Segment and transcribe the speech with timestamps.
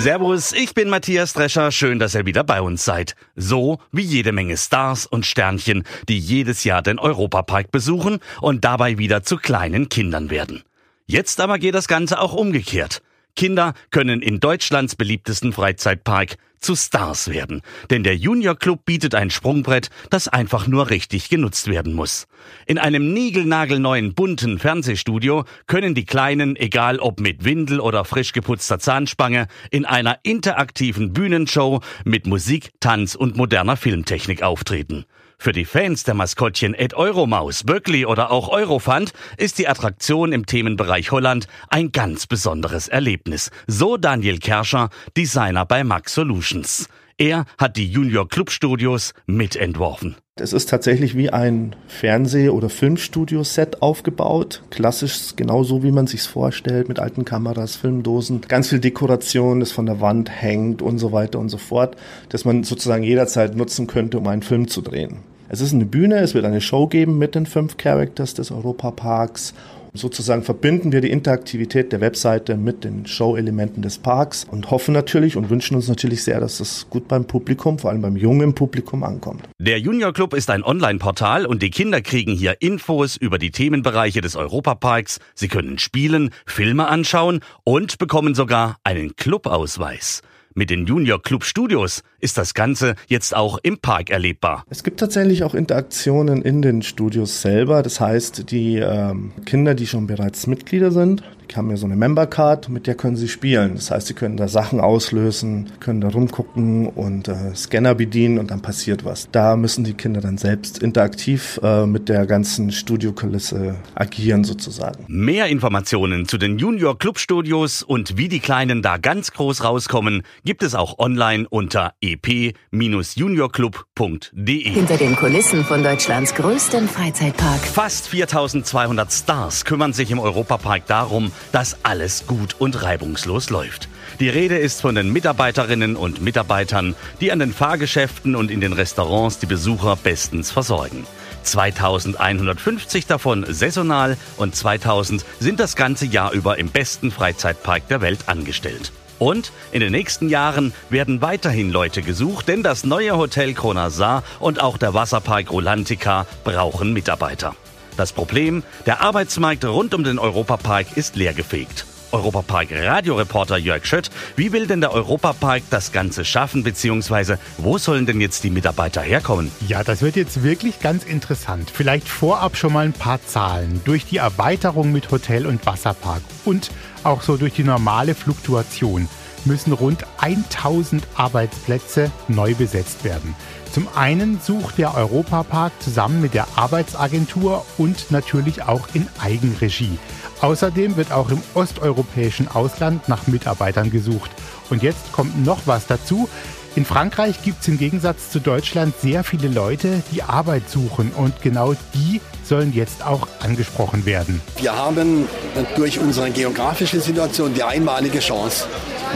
[0.00, 1.70] Servus, ich bin Matthias Drescher.
[1.70, 3.16] Schön, dass ihr wieder bei uns seid.
[3.36, 8.96] So wie jede Menge Stars und Sternchen, die jedes Jahr den Europapark besuchen und dabei
[8.96, 10.62] wieder zu kleinen Kindern werden.
[11.04, 13.02] Jetzt aber geht das Ganze auch umgekehrt.
[13.36, 17.62] Kinder können in Deutschlands beliebtesten Freizeitpark zu Stars werden.
[17.88, 22.26] Denn der Junior Club bietet ein Sprungbrett, das einfach nur richtig genutzt werden muss.
[22.66, 28.78] In einem niegelnagelneuen bunten Fernsehstudio können die Kleinen, egal ob mit Windel oder frisch geputzter
[28.78, 35.06] Zahnspange, in einer interaktiven Bühnenshow mit Musik, Tanz und moderner Filmtechnik auftreten.
[35.42, 40.44] Für die Fans der Maskottchen Ed Euromaus, Böckli oder auch Eurofant ist die Attraktion im
[40.44, 43.50] Themenbereich Holland ein ganz besonderes Erlebnis.
[43.66, 46.90] So Daniel Kerscher, Designer bei Max Solutions.
[47.16, 50.16] Er hat die Junior Club Studios mitentworfen.
[50.36, 54.62] Es ist tatsächlich wie ein Fernseh- oder Filmstudio-Set aufgebaut.
[54.68, 59.86] Klassisch, genauso wie man sich's vorstellt, mit alten Kameras, Filmdosen, ganz viel Dekoration, das von
[59.86, 61.96] der Wand hängt und so weiter und so fort,
[62.28, 65.30] dass man sozusagen jederzeit nutzen könnte, um einen Film zu drehen.
[65.50, 69.52] Es ist eine Bühne, es wird eine Show geben mit den fünf Characters des Europaparks
[69.92, 75.36] Sozusagen verbinden wir die Interaktivität der Webseite mit den Show-Elementen des Parks und hoffen natürlich
[75.36, 79.02] und wünschen uns natürlich sehr, dass es gut beim Publikum, vor allem beim jungen Publikum
[79.02, 79.48] ankommt.
[79.58, 84.20] Der Junior Club ist ein Online-Portal und die Kinder kriegen hier Infos über die Themenbereiche
[84.20, 85.18] des Europaparks.
[85.34, 90.22] Sie können spielen, Filme anschauen und bekommen sogar einen Clubausweis.
[90.52, 94.64] Mit den Junior Club Studios ist das Ganze jetzt auch im Park erlebbar.
[94.68, 97.82] Es gibt tatsächlich auch Interaktionen in den Studios selber.
[97.82, 101.22] Das heißt, die ähm, Kinder, die schon bereits Mitglieder sind,
[101.56, 103.74] haben ja so eine Member Card, mit der können sie spielen.
[103.74, 108.50] Das heißt, sie können da Sachen auslösen, können da rumgucken und äh, Scanner bedienen und
[108.50, 109.28] dann passiert was.
[109.30, 115.04] Da müssen die Kinder dann selbst interaktiv äh, mit der ganzen Studiokulisse agieren sozusagen.
[115.08, 120.22] Mehr Informationen zu den Junior Club Studios und wie die Kleinen da ganz groß rauskommen,
[120.44, 124.70] gibt es auch online unter ep-juniorclub.de.
[124.70, 127.60] Hinter den Kulissen von Deutschlands größtem Freizeitpark.
[127.60, 133.88] Fast 4200 Stars kümmern sich im Europapark darum, dass alles gut und reibungslos läuft.
[134.20, 138.72] Die Rede ist von den Mitarbeiterinnen und Mitarbeitern, die an den Fahrgeschäften und in den
[138.72, 141.06] Restaurants die Besucher bestens versorgen.
[141.42, 148.20] 2150 davon saisonal und 2000 sind das ganze Jahr über im besten Freizeitpark der Welt
[148.26, 148.92] angestellt.
[149.18, 154.62] Und in den nächsten Jahren werden weiterhin Leute gesucht, denn das neue Hotel Kronasar und
[154.62, 157.54] auch der Wasserpark Rolantica brauchen Mitarbeiter.
[157.96, 161.86] Das Problem, der Arbeitsmarkt rund um den Europapark ist leergefegt.
[162.12, 164.10] Europapark Radioreporter Jörg Schött.
[164.36, 169.00] Wie will denn der Europapark das Ganze schaffen, beziehungsweise wo sollen denn jetzt die Mitarbeiter
[169.00, 169.50] herkommen?
[169.66, 171.70] Ja, das wird jetzt wirklich ganz interessant.
[171.72, 173.80] Vielleicht vorab schon mal ein paar Zahlen.
[173.84, 176.70] Durch die Erweiterung mit Hotel und Wasserpark und
[177.04, 179.08] auch so durch die normale Fluktuation
[179.44, 183.34] müssen rund 1000 Arbeitsplätze neu besetzt werden.
[183.72, 189.96] Zum einen sucht der Europapark zusammen mit der Arbeitsagentur und natürlich auch in Eigenregie.
[190.40, 194.30] Außerdem wird auch im osteuropäischen Ausland nach Mitarbeitern gesucht.
[194.70, 196.28] Und jetzt kommt noch was dazu.
[196.76, 201.42] In Frankreich gibt es im Gegensatz zu Deutschland sehr viele Leute, die Arbeit suchen und
[201.42, 204.40] genau die sollen jetzt auch angesprochen werden.
[204.58, 205.28] Wir haben
[205.74, 208.66] durch unsere geografische Situation die einmalige Chance,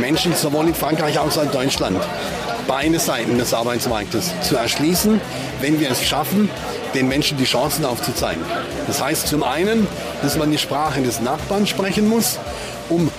[0.00, 2.00] Menschen sowohl in Frankreich als auch in Deutschland
[2.66, 5.20] beide Seiten des Arbeitsmarktes zu erschließen,
[5.60, 6.50] wenn wir es schaffen,
[6.92, 8.42] den Menschen die Chancen aufzuzeigen.
[8.88, 9.86] Das heißt zum einen,
[10.22, 12.38] dass man die Sprache des Nachbarn sprechen muss,
[12.88, 13.10] um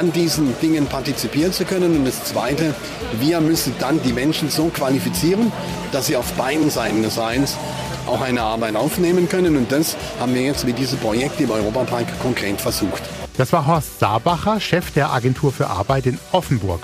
[0.00, 1.94] an diesen Dingen partizipieren zu können.
[1.94, 2.74] Und das Zweite,
[3.20, 5.52] wir müssen dann die Menschen so qualifizieren,
[5.92, 7.58] dass sie auf beiden Seiten des Rheins
[8.06, 9.58] auch eine Arbeit aufnehmen können.
[9.58, 13.02] Und das haben wir jetzt mit diesem Projekt im Europapark konkret versucht.
[13.36, 16.80] Das war Horst Saarbacher, Chef der Agentur für Arbeit in Offenburg.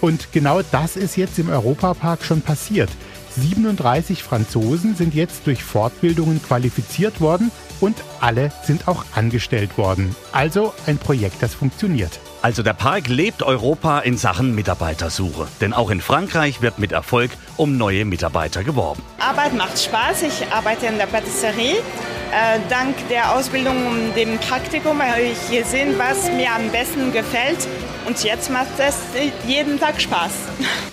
[0.00, 2.90] Und genau das ist jetzt im Europapark schon passiert.
[3.36, 7.50] 37 Franzosen sind jetzt durch Fortbildungen qualifiziert worden
[7.80, 10.14] und alle sind auch angestellt worden.
[10.32, 12.18] Also ein Projekt, das funktioniert.
[12.42, 15.46] Also der Park lebt Europa in Sachen Mitarbeitersuche.
[15.60, 19.02] Denn auch in Frankreich wird mit Erfolg um neue Mitarbeiter geworben.
[19.18, 20.22] Arbeit macht Spaß.
[20.22, 21.76] Ich arbeite in der Patisserie.
[22.32, 27.68] Äh, dank der Ausbildung und dem Praktikum habe ich gesehen, was mir am besten gefällt
[28.06, 28.96] und jetzt macht es
[29.46, 30.30] jeden Tag Spaß.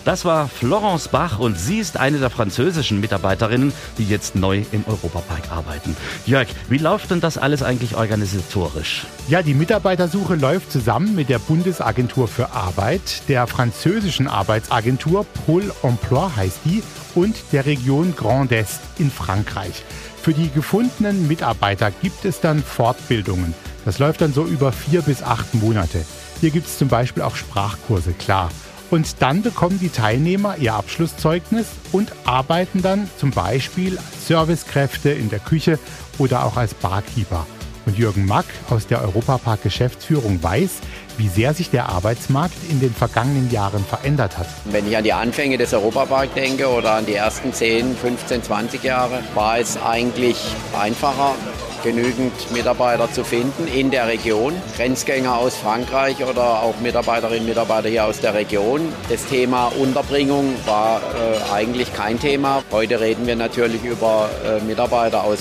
[0.05, 4.85] Das war Florence Bach und sie ist eine der französischen Mitarbeiterinnen, die jetzt neu im
[4.87, 5.97] Europapark arbeiten.
[6.25, 9.05] Jörg, wie läuft denn das alles eigentlich organisatorisch?
[9.27, 16.29] Ja, die Mitarbeitersuche läuft zusammen mit der Bundesagentur für Arbeit, der französischen Arbeitsagentur Pôle Emploi
[16.35, 16.83] heißt die
[17.15, 19.83] und der Region Grand Est in Frankreich.
[20.21, 23.53] Für die gefundenen Mitarbeiter gibt es dann Fortbildungen.
[23.87, 26.03] Das läuft dann so über vier bis acht Monate.
[26.41, 28.51] Hier gibt es zum Beispiel auch Sprachkurse, klar.
[28.91, 35.29] Und dann bekommen die Teilnehmer ihr Abschlusszeugnis und arbeiten dann zum Beispiel als Servicekräfte in
[35.29, 35.79] der Küche
[36.17, 37.47] oder auch als Barkeeper.
[37.87, 40.71] Und Jürgen Mack aus der Europapark Geschäftsführung weiß,
[41.17, 44.47] wie sehr sich der Arbeitsmarkt in den vergangenen Jahren verändert hat.
[44.65, 48.83] Wenn ich an die Anfänge des Europapark denke oder an die ersten 10, 15, 20
[48.83, 50.35] Jahre, war es eigentlich
[50.77, 51.35] einfacher,
[51.81, 54.53] genügend Mitarbeiter zu finden in der Region.
[54.75, 58.81] Grenzgänger aus Frankreich oder auch Mitarbeiterinnen und Mitarbeiter hier aus der Region.
[59.07, 62.63] Das Thema Unterbringung war äh, eigentlich kein Thema.
[62.69, 65.39] Heute reden wir natürlich über äh, Mitarbeiter aus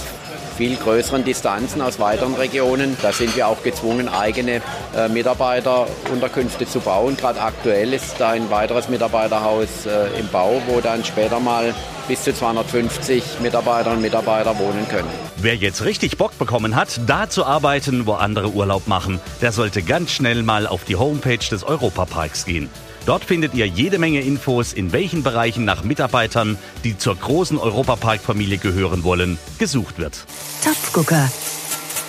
[0.56, 2.96] viel größeren Distanzen aus weiteren Regionen.
[3.02, 4.62] Da sind wir auch gezwungen, eigene
[4.96, 7.16] äh, Mitarbeiterunterkünfte zu bauen.
[7.16, 11.74] Gerade aktuell ist da ein weiteres Mitarbeiterhaus äh, im Bau, wo dann später mal
[12.08, 15.08] bis zu 250 Mitarbeiterinnen und Mitarbeiter wohnen können.
[15.36, 19.82] Wer jetzt richtig Bock bekommen hat, da zu arbeiten, wo andere Urlaub machen, der sollte
[19.82, 22.70] ganz schnell mal auf die Homepage des Europaparks gehen.
[23.06, 28.58] Dort findet ihr jede Menge Infos, in welchen Bereichen nach Mitarbeitern, die zur großen Europapark-Familie
[28.58, 30.26] gehören wollen, gesucht wird.
[30.62, 31.30] Topfgucker.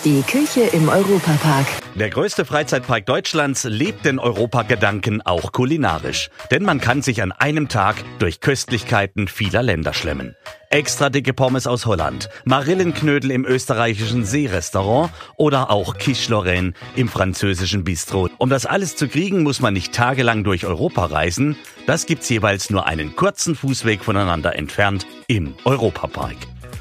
[0.07, 1.65] Die Küche im Europapark.
[1.95, 6.29] Der größte Freizeitpark Deutschlands lebt den Europagedanken auch kulinarisch.
[6.49, 10.37] Denn man kann sich an einem Tag durch Köstlichkeiten vieler Länder schlemmen.
[10.69, 17.83] Extra dicke Pommes aus Holland, Marillenknödel im österreichischen Seerestaurant oder auch Quiche Lorraine im französischen
[17.83, 18.29] Bistro.
[18.37, 21.57] Um das alles zu kriegen, muss man nicht tagelang durch Europa reisen.
[21.85, 26.37] Das gibt's jeweils nur einen kurzen Fußweg voneinander entfernt im Europapark.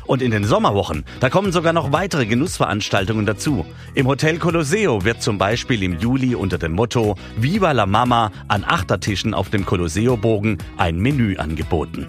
[0.06, 3.66] Und in den Sommerwochen, da kommen sogar noch weitere Genussveranstaltungen dazu.
[3.94, 8.64] Im Hotel Colosseo wird zum Beispiel im Juli unter dem Motto Viva la Mama an
[8.64, 12.06] Achtertischen auf dem Colosseo-Bogen ein Menü angeboten.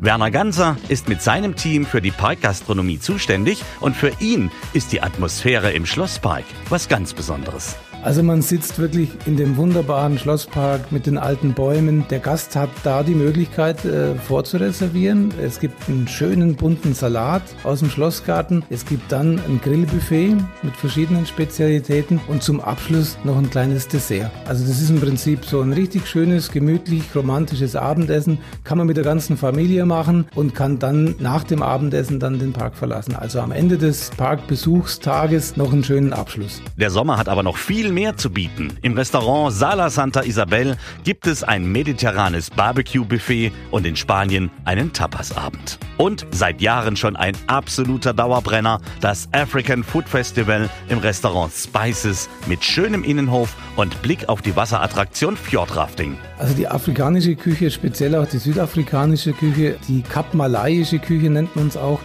[0.00, 5.02] Werner Ganser ist mit seinem Team für die Parkgastronomie zuständig und für ihn ist die
[5.02, 7.76] Atmosphäre im Schlosspark was ganz Besonderes.
[8.08, 12.06] Also man sitzt wirklich in dem wunderbaren Schlosspark mit den alten Bäumen.
[12.08, 15.30] Der Gast hat da die Möglichkeit äh, vorzureservieren.
[15.42, 18.64] Es gibt einen schönen bunten Salat aus dem Schlossgarten.
[18.70, 24.30] Es gibt dann ein Grillbuffet mit verschiedenen Spezialitäten und zum Abschluss noch ein kleines Dessert.
[24.46, 28.38] Also das ist im Prinzip so ein richtig schönes, gemütlich, romantisches Abendessen.
[28.64, 32.54] Kann man mit der ganzen Familie machen und kann dann nach dem Abendessen dann den
[32.54, 33.14] Park verlassen.
[33.14, 36.62] Also am Ende des Parkbesuchstages noch einen schönen Abschluss.
[36.78, 38.78] Der Sommer hat aber noch viel mehr zu bieten.
[38.82, 45.80] Im Restaurant Sala Santa Isabel gibt es ein mediterranes Barbecue-Buffet und in Spanien einen Tapasabend.
[45.96, 52.64] Und seit Jahren schon ein absoluter Dauerbrenner, das African Food Festival im Restaurant Spices mit
[52.64, 56.16] schönem Innenhof und Blick auf die Wasserattraktion Fjordrafting.
[56.38, 61.76] Also die afrikanische Küche, speziell auch die südafrikanische Küche, die Kap-Malaiische Küche nennt man es
[61.76, 61.98] auch,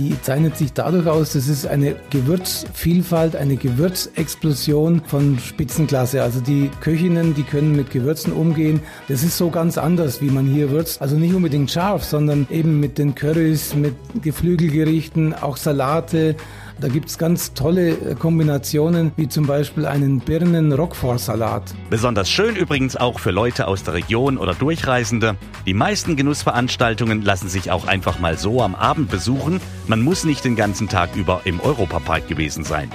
[0.00, 6.22] die zeichnet sich dadurch aus, das ist eine Gewürzvielfalt, eine Gewürzexplosion von Spitzenklasse.
[6.22, 8.80] Also die Köchinnen, die können mit Gewürzen umgehen.
[9.08, 11.02] Das ist so ganz anders, wie man hier würzt.
[11.02, 16.36] Also nicht unbedingt scharf, sondern eben mit den Currys, mit Geflügelgerichten, auch Salate.
[16.80, 21.74] Da gibt es ganz tolle äh, Kombinationen, wie zum Beispiel einen Birnen-Roquefort-Salat.
[21.90, 25.36] Besonders schön übrigens auch für Leute aus der Region oder Durchreisende.
[25.66, 29.60] Die meisten Genussveranstaltungen lassen sich auch einfach mal so am Abend besuchen.
[29.88, 32.90] Man muss nicht den ganzen Tag über im Europapark gewesen sein.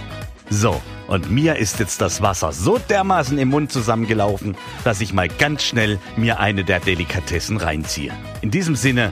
[0.49, 5.27] So, und mir ist jetzt das Wasser so dermaßen im Mund zusammengelaufen, dass ich mal
[5.27, 8.11] ganz schnell mir eine der Delikatessen reinziehe.
[8.41, 9.11] In diesem Sinne,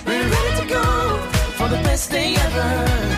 [1.71, 3.10] The best day ever.